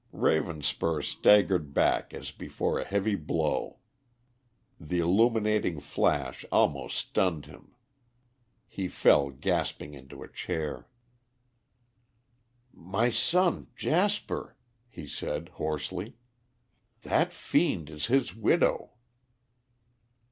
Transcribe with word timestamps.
Ravenspur 0.11 1.03
staggered 1.03 1.75
back 1.75 2.11
as 2.11 2.31
before 2.31 2.79
a 2.79 2.83
heavy 2.87 3.13
blow. 3.13 3.77
The 4.79 4.97
illuminating 4.97 5.79
flash 5.79 6.43
almost 6.51 6.97
stunned 6.97 7.45
him. 7.45 7.75
He 8.67 8.87
fell 8.87 9.29
gasping 9.29 9.93
into 9.93 10.23
a 10.23 10.27
chair. 10.27 10.87
"My 12.73 13.11
son, 13.11 13.67
Jasper," 13.75 14.57
he 14.89 15.05
said 15.05 15.49
hoarsely. 15.49 16.15
"That 17.03 17.31
fiend 17.31 17.91
is 17.91 18.07
his 18.07 18.35
widow." 18.35 18.93